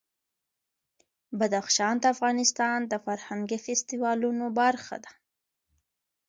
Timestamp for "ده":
5.03-5.11